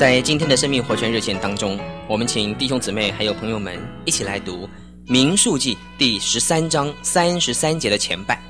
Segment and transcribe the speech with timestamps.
[0.00, 4.66] 在今天的生命活泉热线当中，我们请弟兄姊妹还有朋友们一起来读
[5.06, 8.40] 《民数记》第十三章三十三节的前半。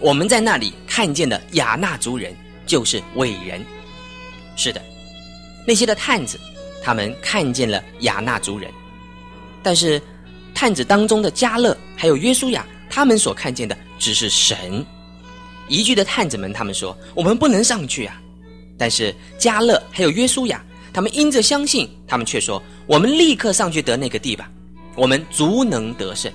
[0.00, 2.36] 我们在那里看见的亚衲族人
[2.66, 3.64] 就是伟人。
[4.54, 4.82] 是的，
[5.66, 6.38] 那些的探子，
[6.82, 8.70] 他们看见了亚衲族人，
[9.62, 9.98] 但是
[10.54, 14.84] 探子当中的加勒还有约书亚，他们所看见的只是神。
[15.68, 18.20] 一句的探子们，他们说：“我们不能上去啊！”
[18.76, 20.62] 但是加勒还有约书亚，
[20.92, 24.50] 他们因着相信，他们却说：“我们立刻上去得那个地吧，
[24.96, 26.32] 我们足能得胜。”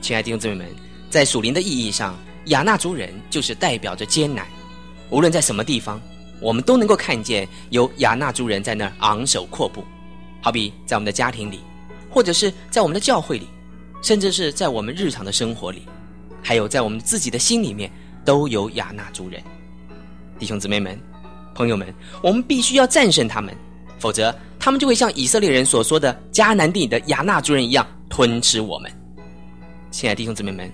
[0.00, 0.66] 亲爱的弟兄姊妹们，
[1.10, 4.46] 在属灵的意义上，亚纳族人就是代表着艰难。
[5.10, 6.00] 无论在什么地方，
[6.40, 9.84] 我们都能够看见有亚纳族人在那儿昂首阔步。
[10.40, 11.60] 好比在我们的家庭里，
[12.08, 13.48] 或者是在我们的教会里，
[14.00, 15.82] 甚至是在我们日常的生活里。
[16.42, 17.90] 还有在我们自己的心里面
[18.24, 19.42] 都有亚纳族人，
[20.38, 20.98] 弟兄姊妹们、
[21.54, 23.54] 朋友们，我们必须要战胜他们，
[23.98, 28.90] 否则他们就会像以色列人所说的迦南地的亚纳族人一样吞吃我们。
[29.90, 30.70] 亲爱的弟兄姊妹们，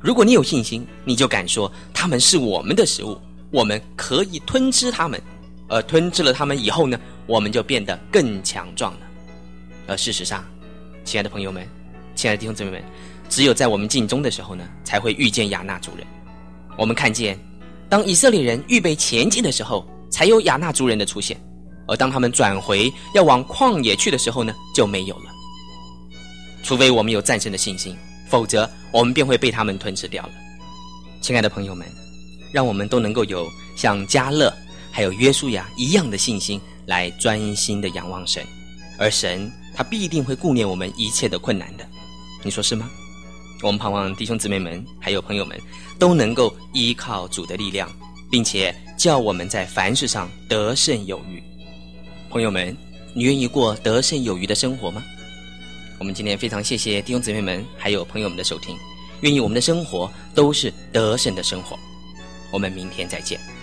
[0.00, 3.16] 如果你有信心，你就敢说他们是我们的食物，
[3.50, 5.20] 我们可以吞吃他们，
[5.68, 9.00] 而吞吃了他们以后呢，我们就变得更强壮了。
[9.86, 10.44] 而事实上，
[11.04, 11.66] 亲爱的朋友们，
[12.16, 12.82] 亲爱的弟兄姊妹们。
[13.28, 16.06] 只有在我们尽忠的时候呢，才会遇见亚纳族人。
[16.78, 17.36] 我们看见，
[17.88, 21.36] 当以色列人预备前进的时候，才有亚衲族人的出现；
[21.86, 25.24] 而当他们转回要往旷野去的时候呢，就没有了。
[26.62, 27.96] 除非我们有战胜的信心，
[28.28, 30.30] 否则我们便会被他们吞噬掉了。
[31.20, 31.86] 亲爱的朋友们，
[32.52, 34.52] 让我们都能够有像加勒
[34.90, 38.44] 还有约书亚一样的信心，来专心的仰望神，
[38.98, 41.86] 而神他必定会顾念我们一切的困难的。
[42.42, 42.90] 你说是吗？
[43.62, 45.58] 我们盼望弟兄姊妹们还有朋友们
[45.98, 47.90] 都能够依靠主的力量，
[48.30, 51.42] 并且叫我们在凡事上得胜有余。
[52.28, 52.76] 朋友们，
[53.14, 55.02] 你愿意过得胜有余的生活吗？
[55.98, 58.76] 我们今天非常谢谢弟兄姊妹们还有朋友们的收听，
[59.22, 61.78] 愿意我们的生活都是得胜的生活。
[62.52, 63.55] 我们明天再见。